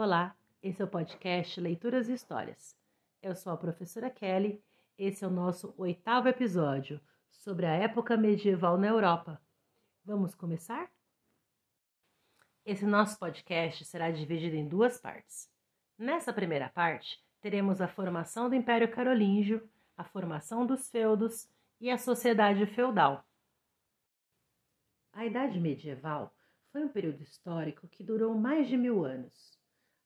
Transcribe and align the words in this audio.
Olá, 0.00 0.36
esse 0.62 0.80
é 0.80 0.84
o 0.84 0.88
podcast 0.88 1.60
Leituras 1.60 2.08
e 2.08 2.12
Histórias. 2.12 2.72
Eu 3.20 3.34
sou 3.34 3.52
a 3.52 3.56
professora 3.56 4.08
Kelly. 4.08 4.62
Esse 4.96 5.24
é 5.24 5.26
o 5.26 5.30
nosso 5.30 5.74
oitavo 5.76 6.28
episódio 6.28 7.00
sobre 7.32 7.66
a 7.66 7.74
época 7.74 8.16
medieval 8.16 8.78
na 8.78 8.86
Europa. 8.86 9.42
Vamos 10.04 10.36
começar? 10.36 10.88
Esse 12.64 12.86
nosso 12.86 13.18
podcast 13.18 13.84
será 13.86 14.12
dividido 14.12 14.54
em 14.54 14.68
duas 14.68 15.00
partes. 15.00 15.50
Nessa 15.98 16.32
primeira 16.32 16.68
parte, 16.68 17.20
teremos 17.40 17.80
a 17.80 17.88
formação 17.88 18.48
do 18.48 18.54
Império 18.54 18.88
Carolíngio, 18.88 19.68
a 19.96 20.04
formação 20.04 20.64
dos 20.64 20.88
feudos 20.88 21.50
e 21.80 21.90
a 21.90 21.98
sociedade 21.98 22.64
feudal. 22.66 23.26
A 25.12 25.26
Idade 25.26 25.58
Medieval 25.58 26.32
foi 26.70 26.84
um 26.84 26.88
período 26.88 27.20
histórico 27.20 27.88
que 27.88 28.04
durou 28.04 28.32
mais 28.38 28.68
de 28.68 28.76
mil 28.76 29.04
anos. 29.04 29.57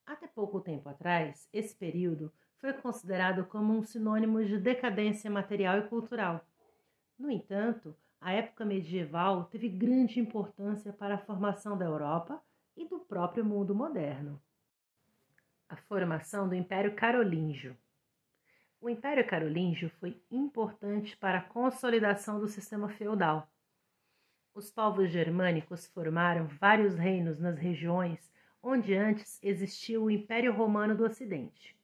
Até 0.06 0.26
pouco 0.26 0.60
tempo 0.60 0.88
atrás, 0.88 1.48
esse 1.52 1.74
período 1.74 2.32
foi 2.58 2.72
considerado 2.72 3.44
como 3.46 3.72
um 3.72 3.82
sinônimo 3.82 4.44
de 4.44 4.58
decadência 4.58 5.30
material 5.30 5.78
e 5.78 5.88
cultural. 5.88 6.46
No 7.18 7.30
entanto, 7.30 7.96
a 8.20 8.32
época 8.32 8.64
medieval 8.64 9.44
teve 9.46 9.68
grande 9.68 10.20
importância 10.20 10.92
para 10.92 11.16
a 11.16 11.18
formação 11.18 11.76
da 11.76 11.84
Europa 11.84 12.40
e 12.76 12.86
do 12.86 13.00
próprio 13.00 13.44
mundo 13.44 13.74
moderno. 13.74 14.40
A 15.68 15.76
formação 15.76 16.48
do 16.48 16.54
Império 16.54 16.94
Carolíngio. 16.94 17.76
O 18.80 18.88
Império 18.88 19.26
Carolíngio 19.26 19.90
foi 20.00 20.20
importante 20.30 21.16
para 21.16 21.38
a 21.38 21.42
consolidação 21.42 22.38
do 22.38 22.48
sistema 22.48 22.88
feudal. 22.88 23.48
Os 24.54 24.70
povos 24.70 25.10
germânicos 25.10 25.86
formaram 25.86 26.46
vários 26.60 26.94
reinos 26.96 27.40
nas 27.40 27.58
regiões 27.58 28.30
onde 28.62 28.94
antes 28.94 29.40
existia 29.42 30.00
o 30.00 30.10
Império 30.10 30.52
Romano 30.52 30.94
do 30.94 31.04
Ocidente. 31.04 31.76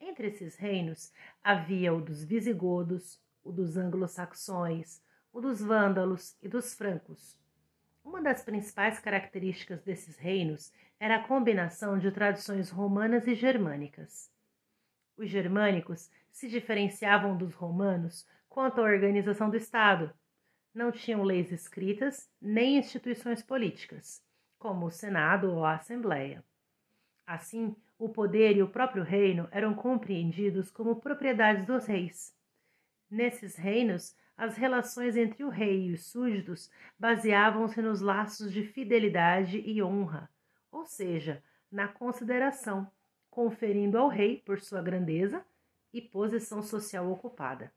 Entre 0.00 0.28
esses 0.28 0.56
reinos 0.56 1.12
havia 1.44 1.92
o 1.92 2.00
dos 2.00 2.24
visigodos, 2.24 3.20
o 3.44 3.52
dos 3.52 3.76
anglo-saxões, 3.76 5.02
o 5.32 5.40
dos 5.40 5.60
vândalos 5.60 6.34
e 6.42 6.48
dos 6.48 6.72
francos. 6.72 7.36
Uma 8.02 8.22
das 8.22 8.42
principais 8.42 8.98
características 8.98 9.82
desses 9.82 10.16
reinos 10.16 10.72
era 10.98 11.16
a 11.16 11.24
combinação 11.24 11.98
de 11.98 12.10
tradições 12.10 12.70
romanas 12.70 13.26
e 13.26 13.34
germânicas. 13.34 14.32
Os 15.14 15.28
germânicos 15.28 16.10
se 16.30 16.48
diferenciavam 16.48 17.36
dos 17.36 17.54
romanos 17.54 18.26
quanto 18.48 18.80
à 18.80 18.84
organização 18.84 19.50
do 19.50 19.56
Estado. 19.56 20.10
Não 20.72 20.90
tinham 20.90 21.22
leis 21.22 21.52
escritas 21.52 22.30
nem 22.40 22.78
instituições 22.78 23.42
políticas 23.42 24.26
como 24.58 24.86
o 24.86 24.90
Senado 24.90 25.52
ou 25.52 25.64
a 25.64 25.74
Assembleia. 25.74 26.44
Assim, 27.26 27.76
o 27.98 28.08
poder 28.08 28.56
e 28.56 28.62
o 28.62 28.68
próprio 28.68 29.02
reino 29.02 29.48
eram 29.50 29.74
compreendidos 29.74 30.70
como 30.70 31.00
propriedades 31.00 31.66
dos 31.66 31.86
reis. 31.86 32.34
Nesses 33.10 33.56
reinos, 33.56 34.16
as 34.36 34.56
relações 34.56 35.16
entre 35.16 35.42
o 35.42 35.48
rei 35.48 35.88
e 35.88 35.92
os 35.92 36.06
súditos 36.06 36.70
baseavam-se 36.98 37.82
nos 37.82 38.00
laços 38.00 38.52
de 38.52 38.62
fidelidade 38.64 39.58
e 39.58 39.82
honra, 39.82 40.30
ou 40.70 40.86
seja, 40.86 41.42
na 41.70 41.88
consideração, 41.88 42.90
conferindo 43.28 43.98
ao 43.98 44.08
rei 44.08 44.38
por 44.38 44.60
sua 44.60 44.80
grandeza 44.80 45.44
e 45.92 46.00
posição 46.00 46.62
social 46.62 47.10
ocupada. 47.10 47.72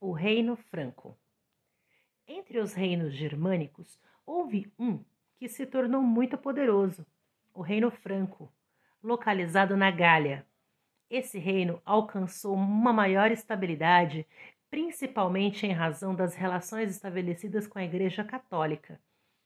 O 0.00 0.12
Reino 0.12 0.56
Franco. 0.56 1.18
Entre 2.26 2.58
os 2.60 2.72
reinos 2.72 3.14
germânicos, 3.14 4.00
houve 4.28 4.70
um 4.78 5.02
que 5.38 5.48
se 5.48 5.64
tornou 5.64 6.02
muito 6.02 6.36
poderoso, 6.36 7.06
o 7.54 7.62
Reino 7.62 7.90
Franco, 7.90 8.52
localizado 9.02 9.74
na 9.74 9.90
Gália. 9.90 10.44
Esse 11.08 11.38
reino 11.38 11.80
alcançou 11.82 12.54
uma 12.54 12.92
maior 12.92 13.32
estabilidade, 13.32 14.26
principalmente 14.68 15.66
em 15.66 15.72
razão 15.72 16.14
das 16.14 16.34
relações 16.34 16.90
estabelecidas 16.90 17.66
com 17.66 17.78
a 17.78 17.84
Igreja 17.84 18.22
Católica, 18.22 19.00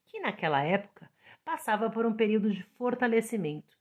que 0.06 0.18
naquela 0.18 0.64
época 0.64 1.08
passava 1.44 1.88
por 1.88 2.04
um 2.04 2.14
período 2.14 2.50
de 2.50 2.64
fortalecimento. 2.76 3.78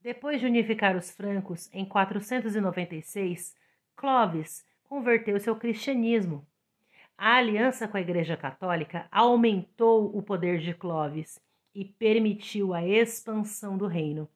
Depois 0.00 0.40
de 0.40 0.46
unificar 0.46 0.96
os 0.96 1.12
francos 1.12 1.72
em 1.72 1.84
496, 1.84 3.54
Clovis 3.94 4.66
converteu-se 4.82 5.48
ao 5.48 5.56
cristianismo 5.56 6.44
a 7.18 7.34
aliança 7.34 7.88
com 7.88 7.96
a 7.96 8.00
Igreja 8.00 8.36
Católica 8.36 9.08
aumentou 9.10 10.16
o 10.16 10.22
poder 10.22 10.58
de 10.58 10.72
Clovis 10.72 11.40
e 11.74 11.84
permitiu 11.84 12.72
a 12.72 12.86
expansão 12.86 13.76
do 13.76 13.88
reino, 13.88 14.28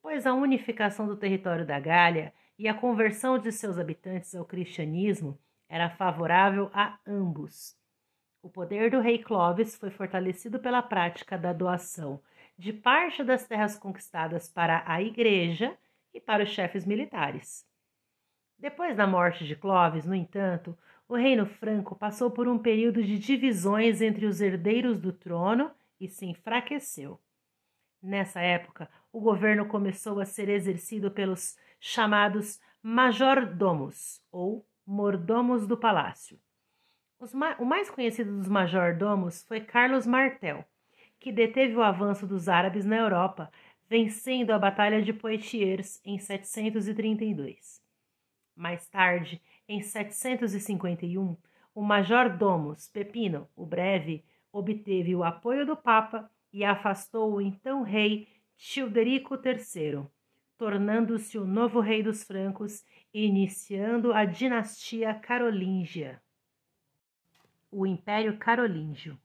pois 0.00 0.26
a 0.26 0.32
unificação 0.32 1.06
do 1.06 1.14
território 1.14 1.66
da 1.66 1.78
Gália 1.78 2.32
e 2.58 2.66
a 2.66 2.72
conversão 2.74 3.38
de 3.38 3.52
seus 3.52 3.78
habitantes 3.78 4.34
ao 4.34 4.46
cristianismo 4.46 5.38
era 5.68 5.90
favorável 5.90 6.70
a 6.72 6.98
ambos. 7.06 7.76
O 8.42 8.48
poder 8.48 8.90
do 8.90 9.00
rei 9.00 9.18
Clovis 9.18 9.76
foi 9.76 9.90
fortalecido 9.90 10.58
pela 10.58 10.82
prática 10.82 11.36
da 11.36 11.52
doação 11.52 12.18
de 12.56 12.72
parte 12.72 13.22
das 13.22 13.46
terras 13.46 13.76
conquistadas 13.76 14.48
para 14.48 14.82
a 14.86 15.02
Igreja 15.02 15.76
e 16.14 16.20
para 16.20 16.44
os 16.44 16.48
chefes 16.48 16.86
militares. 16.86 17.66
Depois 18.58 18.96
da 18.96 19.06
morte 19.06 19.44
de 19.44 19.56
Clovis, 19.56 20.06
no 20.06 20.14
entanto, 20.14 20.76
o 21.12 21.14
reino 21.14 21.44
franco 21.44 21.94
passou 21.94 22.30
por 22.30 22.48
um 22.48 22.58
período 22.58 23.04
de 23.04 23.18
divisões 23.18 24.00
entre 24.00 24.24
os 24.24 24.40
herdeiros 24.40 24.98
do 24.98 25.12
trono 25.12 25.70
e 26.00 26.08
se 26.08 26.24
enfraqueceu. 26.24 27.20
Nessa 28.02 28.40
época, 28.40 28.88
o 29.12 29.20
governo 29.20 29.66
começou 29.66 30.20
a 30.20 30.24
ser 30.24 30.48
exercido 30.48 31.10
pelos 31.10 31.54
chamados 31.78 32.58
majordomos 32.82 34.22
ou 34.32 34.66
mordomos 34.86 35.66
do 35.66 35.76
palácio. 35.76 36.40
Ma 37.34 37.56
o 37.58 37.66
mais 37.66 37.90
conhecido 37.90 38.34
dos 38.34 38.48
majordomos 38.48 39.42
foi 39.42 39.60
Carlos 39.60 40.06
Martel, 40.06 40.64
que 41.20 41.30
deteve 41.30 41.76
o 41.76 41.82
avanço 41.82 42.26
dos 42.26 42.48
árabes 42.48 42.86
na 42.86 42.96
Europa, 42.96 43.52
vencendo 43.86 44.50
a 44.50 44.58
Batalha 44.58 45.02
de 45.02 45.12
Poitiers 45.12 46.00
em 46.06 46.18
732. 46.18 47.82
Mais 48.56 48.88
tarde, 48.88 49.42
em 49.72 49.80
751, 49.80 51.34
o 51.74 51.82
major-domus 51.82 52.88
Pepino, 52.88 53.48
o 53.56 53.64
Breve, 53.64 54.22
obteve 54.52 55.14
o 55.16 55.24
apoio 55.24 55.64
do 55.64 55.74
Papa 55.74 56.30
e 56.52 56.62
afastou 56.62 57.34
o 57.34 57.40
então 57.40 57.82
rei 57.82 58.28
Childerico 58.54 59.34
III, 59.34 60.06
tornando-se 60.58 61.38
o 61.38 61.46
novo 61.46 61.80
rei 61.80 62.02
dos 62.02 62.22
francos 62.22 62.84
e 63.14 63.24
iniciando 63.24 64.12
a 64.12 64.26
dinastia 64.26 65.14
carolíngia. 65.14 66.20
O 67.70 67.86
Império 67.86 68.36
Carolíngio. 68.36 69.18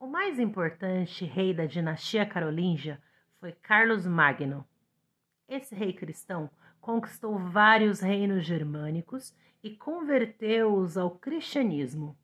O 0.00 0.08
mais 0.08 0.40
importante 0.40 1.24
rei 1.24 1.54
da 1.54 1.66
dinastia 1.66 2.26
carolíngia 2.26 3.00
foi 3.38 3.52
Carlos 3.52 4.04
Magno. 4.04 4.66
Esse 5.48 5.72
rei 5.72 5.92
cristão 5.92 6.50
conquistou 6.80 7.38
vários 7.38 8.00
reinos 8.00 8.44
germânicos 8.44 9.32
e 9.62 9.70
converteu-os 9.70 10.96
ao 10.96 11.10
cristianismo. 11.10 12.16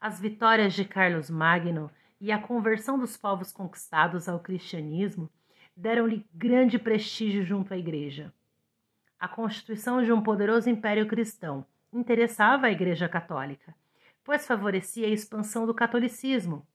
As 0.00 0.20
vitórias 0.20 0.74
de 0.74 0.84
Carlos 0.84 1.30
Magno 1.30 1.90
e 2.20 2.32
a 2.32 2.38
conversão 2.40 2.98
dos 2.98 3.16
povos 3.16 3.52
conquistados 3.52 4.28
ao 4.28 4.40
cristianismo 4.40 5.30
deram-lhe 5.76 6.26
grande 6.34 6.78
prestígio 6.78 7.44
junto 7.44 7.72
à 7.72 7.78
Igreja. 7.78 8.32
A 9.18 9.28
constituição 9.28 10.02
de 10.02 10.12
um 10.12 10.20
poderoso 10.20 10.68
império 10.68 11.06
cristão 11.06 11.64
interessava 11.92 12.66
a 12.66 12.70
Igreja 12.72 13.08
Católica, 13.08 13.74
pois 14.24 14.46
favorecia 14.46 15.06
a 15.06 15.10
expansão 15.10 15.66
do 15.66 15.74
catolicismo. 15.74 16.66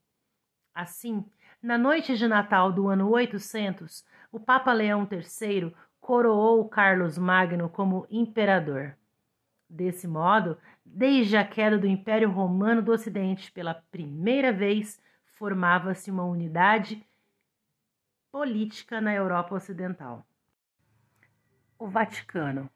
Assim, 0.74 1.26
na 1.62 1.78
noite 1.78 2.18
de 2.18 2.28
Natal 2.28 2.72
do 2.72 2.88
ano 2.88 3.10
800, 3.10 4.06
o 4.32 4.40
Papa 4.40 4.74
Leão 4.74 5.08
III 5.10 5.74
coroou 6.02 6.68
Carlos 6.68 7.18
Magno 7.18 7.70
como 7.70 8.08
imperador. 8.10 8.96
Desse 9.74 10.08
modo, 10.08 10.56
desde 10.86 11.36
a 11.36 11.44
queda 11.44 11.80
do 11.80 11.88
Império 11.88 12.30
Romano 12.30 12.80
do 12.80 12.92
Ocidente, 12.92 13.52
pela 13.52 13.74
primeira 13.74 14.54
vez 14.54 15.02
formava-se 15.34 16.12
uma 16.12 16.24
unidade 16.24 17.04
política 18.32 19.02
na 19.02 19.16
Europa 19.16 19.56
Ocidental. 19.56 20.24
O 21.80 21.88
Vaticano. 21.88 22.70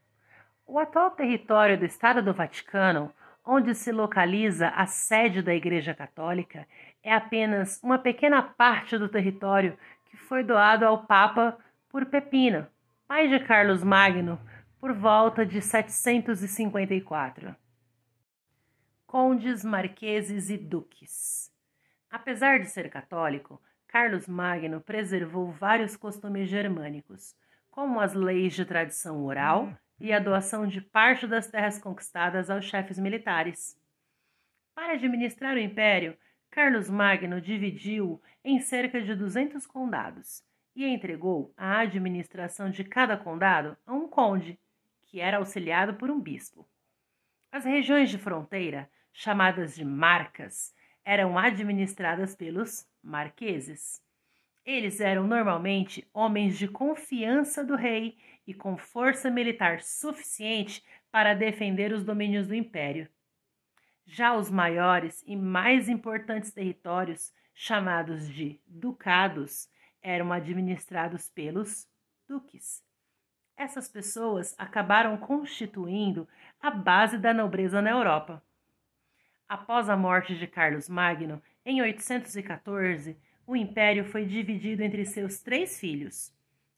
O 0.65 0.79
atual 0.79 1.11
território 1.11 1.77
do 1.77 1.85
Estado 1.85 2.23
do 2.23 2.33
Vaticano, 2.33 3.13
onde 3.45 3.75
se 3.75 3.91
localiza 3.91 4.69
a 4.69 4.87
sede 4.87 5.43
da 5.43 5.53
Igreja 5.53 5.93
Católica, 5.93 6.67
é 7.03 7.13
apenas 7.13 7.79
uma 7.83 7.99
pequena 7.99 8.41
parte 8.41 8.97
do 8.97 9.07
território 9.07 9.77
que 10.05 10.17
foi 10.17 10.43
doado 10.43 10.83
ao 10.83 11.05
Papa 11.05 11.55
por 11.89 12.07
Pepino, 12.07 12.65
pai 13.07 13.27
de 13.27 13.39
Carlos 13.41 13.83
Magno, 13.83 14.39
por 14.79 14.93
volta 14.93 15.45
de 15.45 15.61
754. 15.61 17.55
Condes, 19.05 19.63
marqueses 19.63 20.49
e 20.49 20.57
duques. 20.57 21.51
Apesar 22.09 22.59
de 22.59 22.67
ser 22.67 22.89
católico, 22.89 23.61
Carlos 23.87 24.27
Magno 24.27 24.79
preservou 24.81 25.51
vários 25.51 25.95
costumes 25.95 26.49
germânicos, 26.49 27.35
como 27.71 27.99
as 27.99 28.13
leis 28.13 28.53
de 28.53 28.65
tradição 28.65 29.23
oral 29.25 29.73
e 29.99 30.13
a 30.13 30.19
doação 30.19 30.67
de 30.67 30.81
parte 30.81 31.25
das 31.25 31.47
terras 31.47 31.79
conquistadas 31.79 32.49
aos 32.49 32.65
chefes 32.65 32.99
militares. 32.99 33.75
Para 34.75 34.93
administrar 34.93 35.55
o 35.55 35.59
império, 35.59 36.15
Carlos 36.51 36.89
Magno 36.89 37.41
dividiu 37.41 38.21
em 38.43 38.59
cerca 38.59 39.01
de 39.01 39.15
200 39.15 39.65
condados 39.65 40.43
e 40.75 40.85
entregou 40.85 41.51
a 41.57 41.79
administração 41.79 42.69
de 42.69 42.83
cada 42.83 43.17
condado 43.17 43.75
a 43.85 43.93
um 43.93 44.07
conde, 44.07 44.59
que 45.07 45.19
era 45.19 45.37
auxiliado 45.37 45.95
por 45.95 46.11
um 46.11 46.19
bispo. 46.19 46.67
As 47.51 47.65
regiões 47.65 48.09
de 48.09 48.17
fronteira, 48.17 48.89
chamadas 49.11 49.75
de 49.75 49.83
marcas, 49.83 50.75
eram 51.03 51.37
administradas 51.37 52.35
pelos 52.35 52.85
marqueses. 53.01 54.01
Eles 54.65 54.99
eram 54.99 55.25
normalmente 55.25 56.05
homens 56.13 56.57
de 56.57 56.67
confiança 56.67 57.63
do 57.63 57.75
rei 57.75 58.17
e 58.45 58.53
com 58.53 58.77
força 58.77 59.29
militar 59.29 59.81
suficiente 59.81 60.83
para 61.09 61.33
defender 61.33 61.93
os 61.93 62.03
domínios 62.03 62.47
do 62.47 62.53
império. 62.53 63.09
Já 64.05 64.35
os 64.35 64.51
maiores 64.51 65.23
e 65.25 65.35
mais 65.35 65.87
importantes 65.87 66.51
territórios, 66.51 67.33
chamados 67.53 68.27
de 68.27 68.59
ducados, 68.67 69.69
eram 70.01 70.31
administrados 70.31 71.29
pelos 71.29 71.87
duques. 72.27 72.86
Essas 73.57 73.89
pessoas 73.89 74.53
acabaram 74.55 75.17
constituindo 75.17 76.27
a 76.61 76.69
base 76.69 77.17
da 77.17 77.33
nobreza 77.33 77.81
na 77.81 77.89
Europa. 77.89 78.43
Após 79.49 79.89
a 79.89 79.97
morte 79.97 80.37
de 80.37 80.45
Carlos 80.45 80.87
Magno, 80.87 81.41
em 81.65 81.81
814, 81.81 83.17
o 83.47 83.55
império 83.55 84.05
foi 84.05 84.25
dividido 84.25 84.83
entre 84.83 85.03
seus 85.05 85.39
três 85.39 85.79
filhos. 85.79 86.31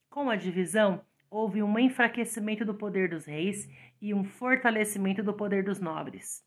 Com 0.09 0.29
a 0.29 0.37
divisão, 0.37 1.01
houve 1.29 1.61
um 1.61 1.77
enfraquecimento 1.77 2.63
do 2.63 2.73
poder 2.73 3.09
dos 3.09 3.25
reis 3.25 3.69
e 4.01 4.13
um 4.13 4.23
fortalecimento 4.23 5.21
do 5.21 5.33
poder 5.33 5.63
dos 5.63 5.81
nobres. 5.81 6.45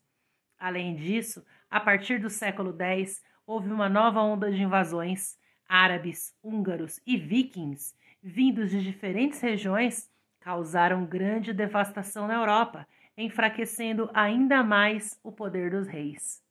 Além 0.57 0.95
disso, 0.95 1.45
a 1.69 1.79
partir 1.79 2.19
do 2.19 2.29
século 2.29 2.75
X, 2.75 3.23
houve 3.45 3.71
uma 3.71 3.87
nova 3.87 4.21
onda 4.21 4.51
de 4.51 4.63
invasões. 4.63 5.37
Árabes, 5.67 6.35
húngaros 6.41 6.99
e 7.05 7.17
vikings, 7.17 7.95
vindos 8.21 8.71
de 8.71 8.83
diferentes 8.83 9.39
regiões, 9.39 10.11
causaram 10.43 11.05
grande 11.05 11.53
devastação 11.53 12.27
na 12.27 12.33
Europa 12.35 12.85
enfraquecendo 13.17 14.09
ainda 14.13 14.61
mais 14.61 15.17
o 15.23 15.31
poder 15.31 15.71
dos 15.71 15.87
reis. 15.87 16.43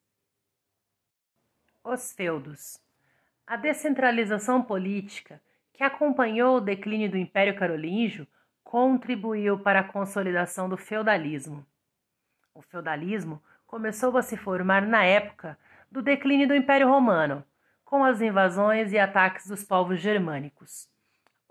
Os 1.84 2.10
feudos. 2.12 2.80
A 3.46 3.56
descentralização 3.56 4.62
política, 4.62 5.42
que 5.74 5.84
acompanhou 5.84 6.56
o 6.56 6.60
declínio 6.60 7.10
do 7.10 7.18
Império 7.18 7.54
Carolíngio, 7.54 8.26
contribuiu 8.64 9.58
para 9.58 9.80
a 9.80 9.84
consolidação 9.84 10.70
do 10.70 10.78
feudalismo. 10.78 11.66
O 12.54 12.62
feudalismo 12.62 13.42
começou 13.66 14.16
a 14.16 14.22
se 14.22 14.38
formar 14.38 14.86
na 14.86 15.04
época 15.04 15.58
do 15.90 16.00
declínio 16.00 16.48
do 16.48 16.54
Império 16.54 16.88
Romano, 16.88 17.44
com 17.84 18.02
as 18.02 18.22
invasões 18.22 18.90
e 18.92 18.98
ataques 18.98 19.48
dos 19.48 19.62
povos 19.64 20.00
germânicos. 20.00 20.91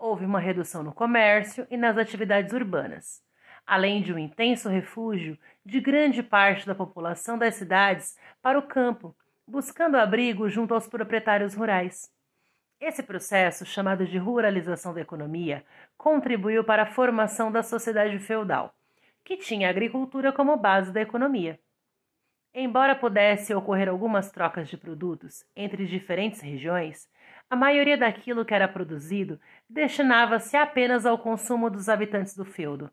Houve 0.02 0.24
uma 0.24 0.40
redução 0.40 0.82
no 0.82 0.92
comércio 0.92 1.66
e 1.70 1.76
nas 1.76 1.96
atividades 1.96 2.52
urbanas 2.52 3.22
além 3.66 4.02
de 4.02 4.12
um 4.12 4.18
intenso 4.18 4.68
refúgio 4.68 5.38
de 5.64 5.80
grande 5.80 6.22
parte 6.22 6.66
da 6.66 6.74
população 6.74 7.38
das 7.38 7.54
cidades 7.54 8.18
para 8.40 8.58
o 8.58 8.66
campo, 8.66 9.14
buscando 9.46 9.96
abrigo 9.96 10.48
junto 10.48 10.74
aos 10.74 10.88
proprietários 10.88 11.54
rurais. 11.54 12.10
Esse 12.80 13.02
processo, 13.02 13.64
chamado 13.64 14.04
de 14.04 14.18
ruralização 14.18 14.92
da 14.92 15.00
economia, 15.00 15.64
contribuiu 15.96 16.64
para 16.64 16.82
a 16.82 16.92
formação 16.92 17.52
da 17.52 17.62
sociedade 17.62 18.18
feudal, 18.18 18.74
que 19.24 19.36
tinha 19.36 19.68
a 19.68 19.70
agricultura 19.70 20.32
como 20.32 20.56
base 20.56 20.92
da 20.92 21.00
economia. 21.00 21.60
Embora 22.52 22.94
pudesse 22.94 23.54
ocorrer 23.54 23.88
algumas 23.88 24.30
trocas 24.30 24.68
de 24.68 24.76
produtos 24.76 25.44
entre 25.54 25.86
diferentes 25.86 26.40
regiões, 26.40 27.08
a 27.52 27.56
maioria 27.56 27.98
daquilo 27.98 28.46
que 28.46 28.54
era 28.54 28.66
produzido 28.66 29.38
destinava-se 29.68 30.56
apenas 30.56 31.04
ao 31.04 31.18
consumo 31.18 31.68
dos 31.68 31.86
habitantes 31.86 32.34
do 32.34 32.46
feudo. 32.46 32.90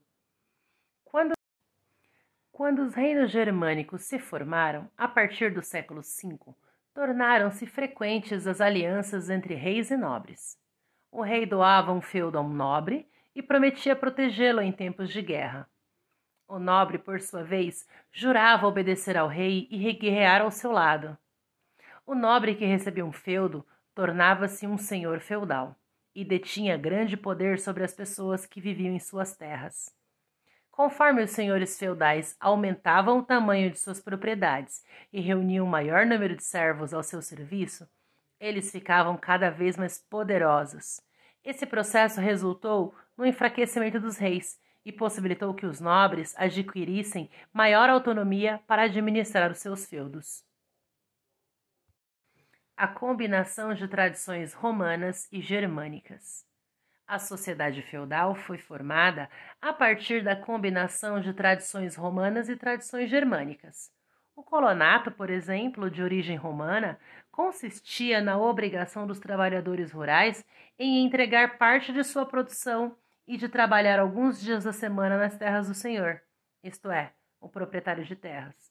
Quando, 1.05 1.31
quando 2.51 2.79
os 2.79 2.93
reinos 2.93 3.31
germânicos 3.31 4.01
se 4.01 4.19
formaram, 4.19 4.91
a 4.97 5.07
partir 5.07 5.53
do 5.53 5.63
século 5.63 6.01
V, 6.01 6.37
tornaram-se 6.93 7.65
frequentes 7.65 8.45
as 8.45 8.59
alianças 8.59 9.29
entre 9.29 9.55
reis 9.55 9.91
e 9.91 9.95
nobres. 9.95 10.59
O 11.09 11.21
rei 11.21 11.45
doava 11.45 11.93
um 11.93 12.01
feudo 12.01 12.37
a 12.37 12.41
um 12.41 12.49
nobre 12.49 13.07
e 13.33 13.41
prometia 13.41 13.95
protegê-lo 13.95 14.59
em 14.59 14.73
tempos 14.73 15.09
de 15.09 15.21
guerra. 15.21 15.69
O 16.49 16.59
nobre, 16.59 16.97
por 16.97 17.21
sua 17.21 17.45
vez, 17.45 17.87
jurava 18.11 18.67
obedecer 18.67 19.15
ao 19.15 19.29
rei 19.29 19.69
e 19.71 19.93
guerrear 19.93 20.41
ao 20.41 20.51
seu 20.51 20.73
lado. 20.73 21.17
O 22.05 22.13
nobre 22.13 22.55
que 22.55 22.65
recebia 22.65 23.05
um 23.05 23.13
feudo 23.13 23.65
tornava-se 23.93 24.65
um 24.67 24.77
senhor 24.77 25.19
feudal 25.19 25.75
e 26.15 26.25
detinha 26.25 26.77
grande 26.77 27.15
poder 27.15 27.59
sobre 27.59 27.83
as 27.83 27.93
pessoas 27.93 28.45
que 28.45 28.61
viviam 28.61 28.93
em 28.93 28.99
suas 28.99 29.35
terras. 29.35 29.93
Conforme 30.71 31.23
os 31.23 31.31
senhores 31.31 31.77
feudais 31.77 32.35
aumentavam 32.39 33.19
o 33.19 33.23
tamanho 33.23 33.69
de 33.69 33.79
suas 33.79 33.99
propriedades 33.99 34.83
e 35.11 35.19
reuniam 35.19 35.65
um 35.65 35.69
maior 35.69 36.05
número 36.05 36.35
de 36.35 36.43
servos 36.43 36.93
ao 36.93 37.03
seu 37.03 37.21
serviço, 37.21 37.87
eles 38.39 38.71
ficavam 38.71 39.17
cada 39.17 39.49
vez 39.49 39.75
mais 39.75 39.99
poderosos. 39.99 41.01
Esse 41.43 41.65
processo 41.65 42.21
resultou 42.21 42.95
no 43.17 43.25
enfraquecimento 43.25 43.99
dos 43.99 44.17
reis 44.17 44.57
e 44.85 44.91
possibilitou 44.91 45.53
que 45.53 45.65
os 45.65 45.81
nobres 45.81 46.33
adquirissem 46.37 47.29
maior 47.51 47.89
autonomia 47.89 48.61
para 48.65 48.83
administrar 48.83 49.51
os 49.51 49.57
seus 49.57 49.85
feudos. 49.85 50.48
A 52.79 52.87
combinação 52.87 53.73
de 53.73 53.89
tradições 53.89 54.53
romanas 54.53 55.27
e 55.33 55.41
germânicas. 55.41 56.45
A 57.05 57.19
sociedade 57.19 57.81
feudal 57.81 58.33
foi 58.33 58.57
formada 58.57 59.29
a 59.61 59.73
partir 59.73 60.23
da 60.23 60.33
combinação 60.33 61.19
de 61.19 61.33
tradições 61.33 61.97
romanas 61.97 62.47
e 62.47 62.55
tradições 62.55 63.09
germânicas. 63.09 63.91
O 64.33 64.41
colonato, 64.41 65.11
por 65.11 65.29
exemplo, 65.29 65.91
de 65.91 66.01
origem 66.01 66.37
romana, 66.37 66.97
consistia 67.33 68.21
na 68.21 68.37
obrigação 68.39 69.05
dos 69.05 69.19
trabalhadores 69.19 69.91
rurais 69.91 70.45
em 70.79 71.05
entregar 71.05 71.57
parte 71.57 71.91
de 71.91 72.01
sua 72.05 72.25
produção 72.25 72.95
e 73.27 73.35
de 73.35 73.49
trabalhar 73.49 73.99
alguns 73.99 74.39
dias 74.39 74.63
da 74.63 74.71
semana 74.71 75.17
nas 75.17 75.37
terras 75.37 75.67
do 75.67 75.73
senhor, 75.73 76.21
isto 76.63 76.89
é, 76.89 77.11
o 77.41 77.49
proprietário 77.49 78.05
de 78.05 78.15
terras. 78.15 78.68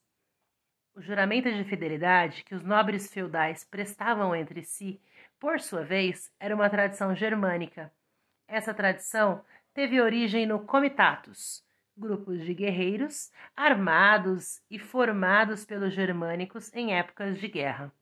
O 0.99 1.01
juramento 1.01 1.51
de 1.51 1.65
fidelidade 1.65 2.45
que 2.45 2.55
os 2.55 2.63
nobres 2.63 3.11
feudais 3.11 3.65
prestavam 3.65 4.35
entre 4.35 4.63
si, 4.63 5.01
por 5.39 5.61
sua 5.61 5.83
vez, 5.83 6.31
era 6.39 6.55
uma 6.55 6.69
tradição 6.69 7.15
germânica 7.15 7.91
essa 8.49 8.73
tradição 8.73 9.45
teve 9.75 10.01
origem 10.01 10.47
no 10.47 10.61
comitatus, 10.61 11.63
grupos 11.95 12.43
de 12.43 12.55
guerreiros 12.55 13.31
armados 13.55 14.63
e 14.71 14.79
formados 14.79 15.67
pelos 15.67 15.93
germânicos 15.93 16.75
em 16.75 16.95
épocas 16.95 17.39
de 17.39 17.47
guerra. 17.47 17.93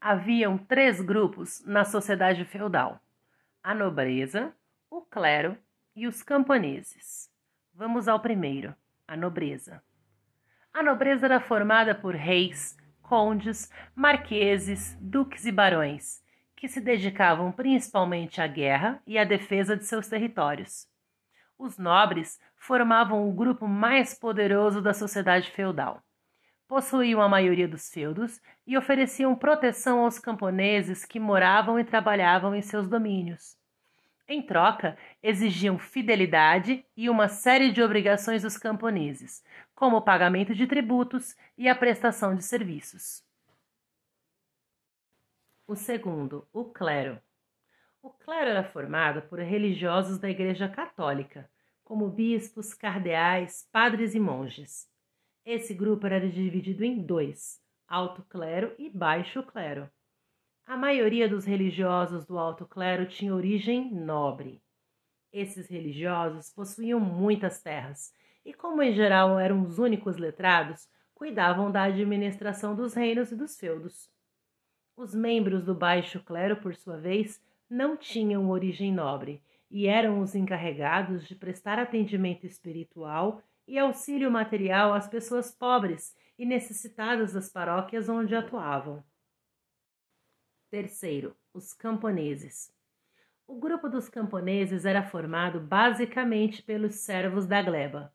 Haviam 0.00 0.56
três 0.56 1.00
grupos 1.00 1.64
na 1.66 1.84
sociedade 1.84 2.44
feudal: 2.44 3.00
a 3.62 3.74
nobreza, 3.74 4.54
o 4.88 5.02
clero 5.02 5.58
e 5.96 6.06
os 6.06 6.22
camponeses. 6.22 7.28
Vamos 7.74 8.06
ao 8.06 8.20
primeiro, 8.20 8.74
a 9.06 9.16
nobreza. 9.16 9.82
A 10.74 10.82
nobreza 10.82 11.26
era 11.26 11.38
formada 11.38 11.94
por 11.94 12.14
reis, 12.14 12.76
condes, 13.02 13.70
marqueses, 13.94 14.96
duques 15.00 15.44
e 15.44 15.52
barões 15.52 16.22
que 16.56 16.68
se 16.68 16.80
dedicavam 16.80 17.50
principalmente 17.50 18.40
à 18.40 18.46
guerra 18.46 19.02
e 19.04 19.18
à 19.18 19.24
defesa 19.24 19.76
de 19.76 19.84
seus 19.84 20.06
territórios. 20.06 20.86
Os 21.58 21.76
nobres 21.76 22.40
formavam 22.56 23.28
o 23.28 23.32
grupo 23.32 23.66
mais 23.66 24.14
poderoso 24.14 24.80
da 24.80 24.94
sociedade 24.94 25.50
feudal. 25.50 26.00
Possuíam 26.68 27.20
a 27.20 27.28
maioria 27.28 27.66
dos 27.66 27.90
feudos 27.90 28.40
e 28.64 28.78
ofereciam 28.78 29.34
proteção 29.34 30.04
aos 30.04 30.20
camponeses 30.20 31.04
que 31.04 31.18
moravam 31.18 31.80
e 31.80 31.84
trabalhavam 31.84 32.54
em 32.54 32.62
seus 32.62 32.88
domínios. 32.88 33.56
Em 34.32 34.40
troca, 34.40 34.96
exigiam 35.22 35.78
fidelidade 35.78 36.86
e 36.96 37.10
uma 37.10 37.28
série 37.28 37.70
de 37.70 37.82
obrigações 37.82 38.40
dos 38.40 38.56
camponeses, 38.56 39.44
como 39.74 39.98
o 39.98 40.00
pagamento 40.00 40.54
de 40.54 40.66
tributos 40.66 41.36
e 41.54 41.68
a 41.68 41.74
prestação 41.74 42.34
de 42.34 42.42
serviços. 42.42 43.22
O 45.66 45.76
segundo, 45.76 46.48
o 46.50 46.64
clero. 46.64 47.20
O 48.02 48.08
clero 48.08 48.48
era 48.48 48.64
formado 48.64 49.20
por 49.28 49.38
religiosos 49.38 50.16
da 50.16 50.30
Igreja 50.30 50.66
Católica, 50.66 51.46
como 51.84 52.08
bispos, 52.08 52.72
cardeais, 52.72 53.68
padres 53.70 54.14
e 54.14 54.18
monges. 54.18 54.88
Esse 55.44 55.74
grupo 55.74 56.06
era 56.06 56.26
dividido 56.26 56.82
em 56.82 57.02
dois, 57.02 57.60
alto 57.86 58.22
clero 58.30 58.74
e 58.78 58.88
baixo 58.88 59.42
clero. 59.42 59.90
A 60.64 60.76
maioria 60.76 61.28
dos 61.28 61.44
religiosos 61.44 62.24
do 62.24 62.38
alto 62.38 62.64
clero 62.66 63.06
tinha 63.06 63.34
origem 63.34 63.92
nobre. 63.92 64.62
Esses 65.32 65.68
religiosos 65.68 66.50
possuíam 66.50 67.00
muitas 67.00 67.60
terras 67.60 68.12
e, 68.44 68.54
como 68.54 68.80
em 68.80 68.92
geral 68.92 69.38
eram 69.38 69.62
os 69.62 69.78
únicos 69.78 70.16
letrados, 70.16 70.88
cuidavam 71.14 71.70
da 71.70 71.82
administração 71.82 72.76
dos 72.76 72.94
reinos 72.94 73.32
e 73.32 73.36
dos 73.36 73.58
feudos. 73.58 74.08
Os 74.96 75.14
membros 75.14 75.64
do 75.64 75.74
baixo 75.74 76.22
clero, 76.22 76.56
por 76.56 76.76
sua 76.76 76.96
vez, 76.96 77.42
não 77.68 77.96
tinham 77.96 78.48
origem 78.48 78.92
nobre 78.92 79.42
e 79.70 79.88
eram 79.88 80.20
os 80.20 80.34
encarregados 80.34 81.26
de 81.26 81.34
prestar 81.34 81.78
atendimento 81.78 82.46
espiritual 82.46 83.42
e 83.66 83.78
auxílio 83.78 84.30
material 84.30 84.94
às 84.94 85.08
pessoas 85.08 85.50
pobres 85.50 86.14
e 86.38 86.46
necessitadas 86.46 87.32
das 87.32 87.48
paróquias 87.48 88.08
onde 88.08 88.34
atuavam. 88.34 89.02
Terceiro, 90.72 91.36
os 91.52 91.74
camponeses. 91.74 92.72
O 93.46 93.56
grupo 93.56 93.90
dos 93.90 94.08
camponeses 94.08 94.86
era 94.86 95.02
formado 95.02 95.60
basicamente 95.60 96.62
pelos 96.62 96.94
servos 96.94 97.44
da 97.44 97.60
gleba. 97.60 98.10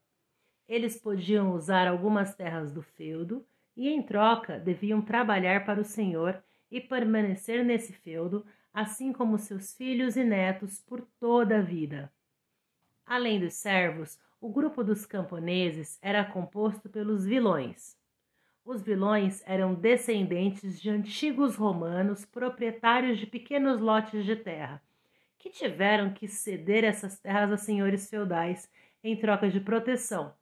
Eles 0.68 1.00
podiam 1.00 1.54
usar 1.54 1.88
algumas 1.88 2.34
terras 2.34 2.72
do 2.72 2.82
feudo 2.82 3.46
e, 3.76 3.88
em 3.88 4.02
troca, 4.02 4.58
deviam 4.58 5.04
trabalhar 5.04 5.66
para 5.68 5.80
o 5.80 5.86
senhor 5.86 6.44
e 6.72 6.82
permanecer 6.82 7.64
nesse 7.64 7.94
feudo, 7.94 8.44
assim 8.74 9.14
como 9.14 9.38
seus 9.38 9.76
filhos 9.76 10.18
e 10.18 10.24
netos, 10.24 10.80
por 10.80 11.02
toda 11.20 11.60
a 11.60 11.62
vida. 11.62 12.12
Além 13.06 13.40
dos 13.40 13.54
servos, 13.54 14.18
o 14.42 14.50
grupo 14.50 14.84
dos 14.84 15.06
camponeses 15.06 16.00
era 16.02 16.26
composto 16.26 16.90
pelos 16.90 17.24
vilões. 17.24 17.96
Os 18.68 18.82
vilões 18.82 19.42
eram 19.46 19.74
descendentes 19.74 20.82
de 20.82 20.90
antigos 20.90 21.56
romanos 21.56 22.26
proprietários 22.26 23.18
de 23.18 23.26
pequenos 23.26 23.80
lotes 23.80 24.26
de 24.26 24.36
terra, 24.36 24.84
que 25.40 25.50
tiveram 25.50 26.14
que 26.14 26.28
ceder 26.28 26.84
essas 26.84 27.18
terras 27.18 27.50
a 27.50 27.56
senhores 27.56 28.10
feudais 28.10 28.70
em 29.02 29.16
troca 29.16 29.50
de 29.50 29.62
proteção, 29.62 30.36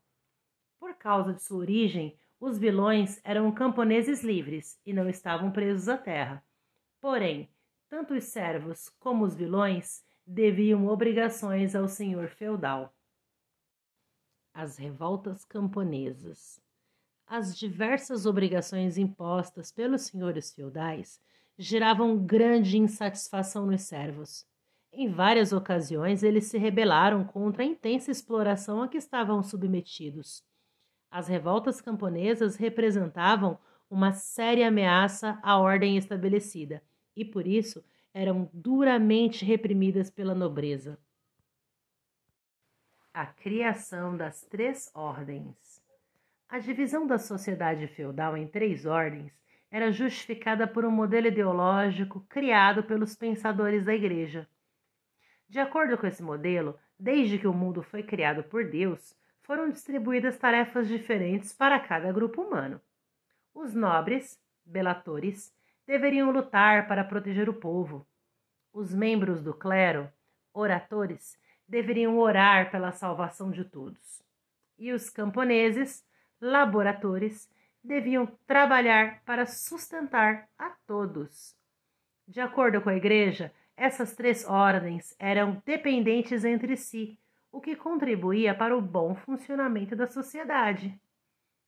por 0.80 0.96
causa 0.96 1.34
de 1.34 1.44
sua 1.44 1.60
origem, 1.60 2.18
os 2.40 2.58
vilões 2.58 3.22
eram 3.24 3.52
camponeses 3.52 4.24
livres 4.24 4.80
e 4.84 4.92
não 4.92 5.08
estavam 5.08 5.52
presos 5.52 5.88
à 5.88 5.96
terra. 5.96 6.44
Porém, 7.00 7.48
tanto 7.88 8.16
os 8.16 8.24
servos 8.24 8.90
como 9.00 9.24
os 9.24 9.36
vilões 9.36 10.04
deviam 10.26 10.88
obrigações 10.88 11.76
ao 11.76 11.88
senhor 11.88 12.30
feudal. 12.30 12.92
As 14.52 14.78
revoltas 14.78 15.46
camponesas. 15.46 16.65
As 17.28 17.58
diversas 17.58 18.28
obrigações 18.28 18.98
impostas 18.98 19.72
pelos 19.72 20.04
senhores 20.04 20.54
feudais 20.54 21.20
geravam 21.58 22.18
grande 22.18 22.78
insatisfação 22.78 23.66
nos 23.66 23.82
servos. 23.82 24.46
Em 24.92 25.10
várias 25.10 25.52
ocasiões, 25.52 26.22
eles 26.22 26.46
se 26.46 26.58
rebelaram 26.58 27.24
contra 27.26 27.64
a 27.64 27.66
intensa 27.66 28.12
exploração 28.12 28.84
a 28.84 28.88
que 28.88 28.98
estavam 28.98 29.42
submetidos. 29.42 30.44
As 31.10 31.28
revoltas 31.28 31.82
camponesas 31.82 32.58
representavam 32.58 33.58
uma 33.90 34.14
séria 34.14 34.68
ameaça 34.68 35.40
à 35.42 35.58
ordem 35.58 35.98
estabelecida 35.98 36.84
e, 37.16 37.26
por 37.26 37.48
isso, 37.48 37.84
eram 38.14 38.50
duramente 38.54 39.44
reprimidas 39.44 40.10
pela 40.10 40.36
nobreza. 40.36 40.98
A 43.14 43.26
criação 43.26 44.16
das 44.16 44.46
três 44.46 44.92
ordens. 44.94 45.85
A 46.56 46.60
divisão 46.60 47.06
da 47.06 47.20
sociedade 47.20 47.86
feudal 47.86 48.38
em 48.38 48.48
três 48.48 48.86
ordens 48.86 49.34
era 49.70 49.92
justificada 49.92 50.66
por 50.66 50.86
um 50.86 50.90
modelo 50.90 51.28
ideológico 51.28 52.26
criado 52.30 52.82
pelos 52.82 53.14
pensadores 53.14 53.84
da 53.84 53.94
Igreja. 53.94 54.48
De 55.50 55.60
acordo 55.60 55.98
com 55.98 56.08
esse 56.08 56.24
modelo, 56.24 56.80
desde 56.98 57.38
que 57.38 57.46
o 57.46 57.54
mundo 57.54 57.84
foi 57.84 58.04
criado 58.04 58.42
por 58.42 58.64
Deus, 58.64 59.14
foram 59.42 59.70
distribuídas 59.70 60.38
tarefas 60.38 60.88
diferentes 60.88 61.52
para 61.52 61.78
cada 61.78 62.10
grupo 62.14 62.42
humano. 62.42 62.80
Os 63.54 63.74
nobres, 63.74 64.42
belatores, 64.66 65.54
deveriam 65.86 66.32
lutar 66.32 66.88
para 66.88 67.04
proteger 67.04 67.50
o 67.50 67.54
povo. 67.54 68.08
Os 68.72 68.94
membros 68.94 69.44
do 69.44 69.54
clero, 69.54 70.10
oratores, 70.54 71.38
deveriam 71.68 72.18
orar 72.18 72.72
pela 72.72 72.94
salvação 72.94 73.52
de 73.52 73.66
todos. 73.66 74.24
E 74.80 74.94
os 74.94 75.10
camponeses, 75.10 76.02
laboratores, 76.42 77.50
deviam 77.84 78.26
trabalhar 78.48 79.22
para 79.26 79.46
sustentar 79.46 80.48
a 80.58 80.72
todos. 80.88 81.56
De 82.28 82.42
acordo 82.42 82.82
com 82.82 82.90
a 82.90 82.96
Igreja, 82.96 83.54
essas 83.78 84.16
três 84.16 84.46
ordens 84.46 85.16
eram 85.20 85.62
dependentes 85.66 86.44
entre 86.44 86.76
si 86.76 87.20
o 87.52 87.62
que 87.62 87.76
contribuía 87.76 88.54
para 88.54 88.76
o 88.76 88.82
bom 88.82 89.16
funcionamento 89.16 89.96
da 89.96 90.08
sociedade. 90.08 91.00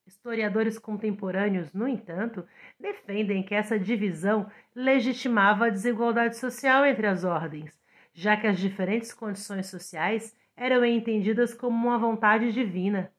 Historiadores 0.06 0.80
contemporâneos, 0.80 1.74
no 1.74 1.88
entanto, 1.88 2.48
defendem 2.80 3.44
que 3.44 3.54
essa 3.54 3.78
divisão 3.78 4.50
legitimava 4.74 5.66
a 5.66 5.70
desigualdade 5.70 6.38
social 6.38 6.86
entre 6.86 7.08
as 7.08 7.24
ordens, 7.24 7.78
já 8.14 8.38
que 8.38 8.48
as 8.48 8.58
diferentes 8.58 9.14
condições 9.14 9.68
sociais 9.68 10.36
eram 10.56 10.84
entendidas 10.84 11.54
como 11.54 11.88
uma 11.88 12.00
vontade 12.00 12.52
divina. 12.52 13.12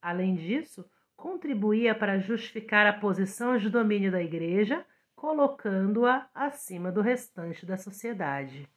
Além 0.00 0.34
disso, 0.34 0.88
contribuía 1.16 1.94
para 1.94 2.18
justificar 2.18 2.86
a 2.86 2.92
posição 2.92 3.58
de 3.58 3.68
domínio 3.68 4.10
da 4.10 4.22
Igreja, 4.22 4.84
colocando-a 5.14 6.28
acima 6.34 6.90
do 6.90 7.02
restante 7.02 7.66
da 7.66 7.76
sociedade. 7.76 8.68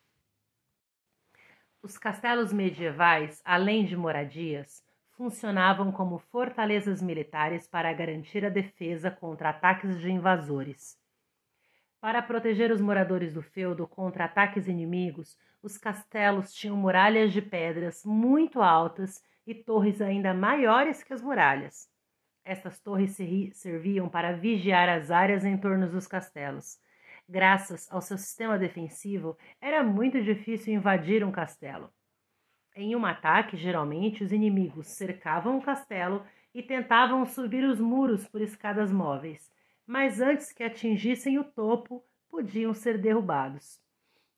Os 1.82 1.98
castelos 1.98 2.52
medievais, 2.52 3.42
além 3.46 3.86
de 3.86 3.96
moradias, 3.96 4.84
funcionavam 5.12 5.92
como 5.92 6.18
fortalezas 6.18 7.02
militares 7.02 7.68
para 7.68 7.94
garantir 7.94 8.46
a 8.46 8.50
defesa 8.50 9.12
contra 9.12 9.50
ataques 9.50 10.00
de 10.00 10.12
invasores. 10.12 10.98
Para 12.02 12.22
proteger 12.22 12.72
os 12.72 12.82
moradores 12.82 13.34
do 13.34 13.42
feudo 13.42 13.88
contra 13.88 14.26
ataques 14.26 14.68
inimigos, 14.68 15.38
os 15.62 15.78
castelos 15.78 16.54
tinham 16.54 16.76
muralhas 16.76 17.32
de 17.32 17.42
pedras 17.42 18.04
muito 18.04 18.62
altas 18.62 19.24
e 19.46 19.56
torres 19.56 20.02
ainda 20.02 20.34
maiores 20.34 21.04
que 21.04 21.14
as 21.14 21.22
muralhas. 21.22 21.90
Estas 22.46 22.80
torres 22.80 23.18
serviam 23.54 24.10
para 24.10 24.34
vigiar 24.34 24.90
as 24.90 25.12
áreas 25.12 25.46
em 25.46 25.58
torno 25.58 25.90
dos 25.90 26.08
castelos, 26.08 26.78
Graças 27.28 27.90
ao 27.90 28.02
seu 28.02 28.18
sistema 28.18 28.58
defensivo, 28.58 29.38
era 29.62 29.82
muito 29.82 30.22
difícil 30.22 30.74
invadir 30.74 31.24
um 31.24 31.32
castelo. 31.32 31.90
Em 32.76 32.96
um 32.96 33.06
ataque, 33.06 33.56
geralmente, 33.56 34.24
os 34.24 34.32
inimigos 34.32 34.88
cercavam 34.88 35.58
o 35.58 35.62
castelo 35.62 36.26
e 36.54 36.62
tentavam 36.62 37.26
subir 37.26 37.64
os 37.64 37.80
muros 37.80 38.28
por 38.28 38.42
escadas 38.42 38.92
móveis, 38.92 39.50
mas 39.88 40.20
antes 40.20 40.52
que 40.52 40.64
atingissem 40.64 41.40
o 41.40 41.44
topo, 41.44 42.04
podiam 42.30 42.74
ser 42.74 42.98
derrubados. 42.98 43.80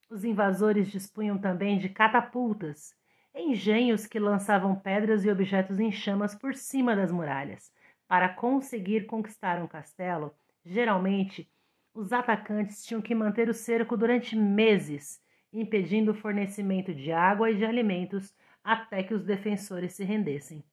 Os 0.09 0.23
invasores 0.23 0.87
dispunham 0.87 1.39
também 1.39 1.79
de 1.79 1.89
catapultas, 1.89 2.95
engenhos 3.35 4.07
que 4.07 4.19
lançavam 4.19 4.75
pedras 4.75 5.25
e 5.25 5.29
objetos 5.29 5.79
em 5.79 5.91
chamas 5.91 6.33
por 6.33 6.55
cima 6.55 6.95
das 6.95 7.11
muralhas. 7.11 7.71
Para 8.07 8.29
conseguir 8.29 9.05
conquistar 9.05 9.61
um 9.61 9.67
castelo, 9.67 10.33
geralmente 10.63 11.49
os 11.93 12.13
atacantes 12.13 12.85
tinham 12.85 13.01
que 13.01 13.15
manter 13.15 13.49
o 13.49 13.53
cerco 13.53 13.97
durante 13.97 14.35
meses, 14.35 15.21
impedindo 15.51 16.11
o 16.11 16.15
fornecimento 16.15 16.93
de 16.93 17.11
água 17.11 17.49
e 17.49 17.55
de 17.55 17.65
alimentos 17.65 18.33
até 18.63 19.03
que 19.03 19.13
os 19.13 19.23
defensores 19.23 19.93
se 19.93 20.03
rendessem. 20.03 20.63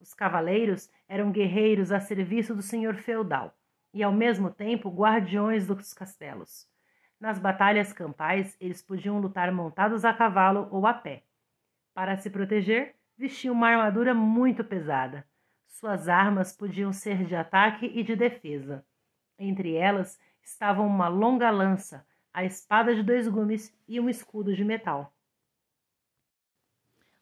Os 0.00 0.14
cavaleiros 0.14 0.90
eram 1.08 1.30
guerreiros 1.30 1.90
a 1.92 2.00
serviço 2.00 2.54
do 2.54 2.62
senhor 2.62 2.94
feudal 2.94 3.56
e, 3.92 4.02
ao 4.02 4.12
mesmo 4.12 4.50
tempo, 4.50 4.90
guardiões 4.90 5.66
dos 5.66 5.92
castelos. 5.92 6.68
Nas 7.20 7.38
batalhas 7.38 7.92
campais, 7.92 8.56
eles 8.60 8.80
podiam 8.80 9.20
lutar 9.20 9.52
montados 9.52 10.04
a 10.04 10.14
cavalo 10.14 10.68
ou 10.70 10.86
a 10.86 10.94
pé. 10.94 11.24
Para 11.98 12.16
se 12.16 12.30
proteger, 12.30 12.94
vestiam 13.16 13.52
uma 13.52 13.70
armadura 13.70 14.14
muito 14.14 14.62
pesada. 14.62 15.26
Suas 15.66 16.08
armas 16.08 16.56
podiam 16.56 16.92
ser 16.92 17.24
de 17.24 17.34
ataque 17.34 17.86
e 17.86 18.04
de 18.04 18.14
defesa. 18.14 18.86
Entre 19.36 19.74
elas 19.74 20.16
estavam 20.40 20.86
uma 20.86 21.08
longa 21.08 21.50
lança, 21.50 22.06
a 22.32 22.44
espada 22.44 22.94
de 22.94 23.02
dois 23.02 23.26
gumes 23.26 23.76
e 23.88 23.98
um 23.98 24.08
escudo 24.08 24.54
de 24.54 24.64
metal. 24.64 25.12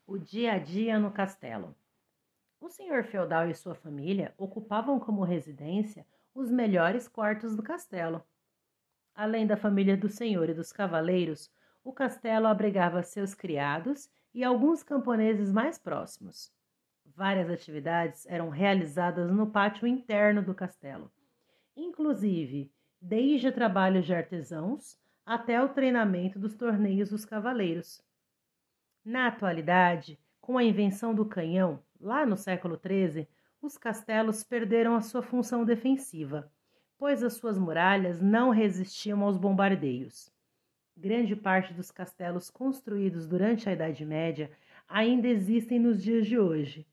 O 0.06 0.18
dia 0.18 0.52
a 0.52 0.58
dia 0.58 0.98
no 0.98 1.10
castelo. 1.10 1.74
O 2.60 2.68
senhor 2.68 3.02
feudal 3.04 3.48
e 3.48 3.54
sua 3.54 3.74
família 3.74 4.34
ocupavam 4.36 5.00
como 5.00 5.24
residência 5.24 6.06
os 6.34 6.50
melhores 6.50 7.08
quartos 7.08 7.56
do 7.56 7.62
castelo. 7.62 8.22
Além 9.14 9.46
da 9.46 9.56
família 9.56 9.96
do 9.96 10.10
senhor 10.10 10.50
e 10.50 10.54
dos 10.54 10.70
cavaleiros, 10.70 11.50
o 11.82 11.94
castelo 11.94 12.46
abrigava 12.46 13.02
seus 13.02 13.32
criados 13.32 14.10
e 14.36 14.44
alguns 14.44 14.82
camponeses 14.82 15.50
mais 15.50 15.78
próximos. 15.78 16.52
Várias 17.06 17.48
atividades 17.48 18.26
eram 18.26 18.50
realizadas 18.50 19.32
no 19.32 19.46
pátio 19.46 19.86
interno 19.88 20.42
do 20.42 20.54
castelo, 20.54 21.10
inclusive 21.74 22.70
desde 23.00 23.50
trabalhos 23.50 24.04
de 24.04 24.14
artesãos 24.14 24.98
até 25.24 25.62
o 25.62 25.70
treinamento 25.70 26.38
dos 26.38 26.54
torneios 26.54 27.08
dos 27.08 27.24
cavaleiros. 27.24 28.02
Na 29.02 29.28
atualidade, 29.28 30.20
com 30.38 30.58
a 30.58 30.64
invenção 30.64 31.14
do 31.14 31.24
canhão, 31.24 31.82
lá 31.98 32.26
no 32.26 32.36
século 32.36 32.78
XIII, 32.78 33.26
os 33.62 33.78
castelos 33.78 34.44
perderam 34.44 34.94
a 34.94 35.00
sua 35.00 35.22
função 35.22 35.64
defensiva, 35.64 36.52
pois 36.98 37.22
as 37.22 37.32
suas 37.32 37.56
muralhas 37.56 38.20
não 38.20 38.50
resistiam 38.50 39.22
aos 39.22 39.38
bombardeios. 39.38 40.30
Grande 40.96 41.36
parte 41.36 41.74
dos 41.74 41.90
castelos 41.90 42.48
construídos 42.48 43.26
durante 43.26 43.68
a 43.68 43.72
Idade 43.72 44.04
Média 44.04 44.50
ainda 44.88 45.28
existem 45.28 45.78
nos 45.78 46.02
dias 46.02 46.26
de 46.26 46.38
hoje. 46.38 46.86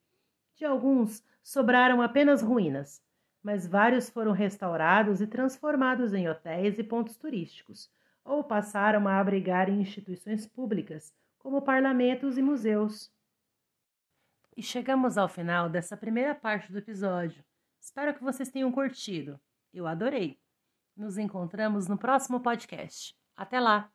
De 0.55 0.65
alguns 0.65 1.23
sobraram 1.41 2.01
apenas 2.01 2.41
ruínas, 2.41 3.01
mas 3.41 3.65
vários 3.65 4.09
foram 4.09 4.33
restaurados 4.33 5.21
e 5.21 5.27
transformados 5.27 6.13
em 6.13 6.27
hotéis 6.27 6.77
e 6.77 6.83
pontos 6.83 7.15
turísticos, 7.15 7.89
ou 8.25 8.43
passaram 8.43 9.07
a 9.07 9.19
abrigar 9.19 9.69
instituições 9.69 10.45
públicas, 10.45 11.13
como 11.39 11.61
parlamentos 11.61 12.37
e 12.37 12.41
museus. 12.41 13.09
E 14.55 14.61
chegamos 14.61 15.17
ao 15.17 15.29
final 15.29 15.69
dessa 15.69 15.95
primeira 15.95 16.35
parte 16.35 16.71
do 16.71 16.77
episódio. 16.77 17.43
Espero 17.79 18.13
que 18.13 18.23
vocês 18.23 18.49
tenham 18.49 18.71
curtido. 18.71 19.39
Eu 19.73 19.87
adorei. 19.87 20.37
Nos 20.95 21.17
encontramos 21.17 21.87
no 21.87 21.97
próximo 21.97 22.39
podcast. 22.39 23.22
Até 23.37 23.59
lá! 23.59 23.91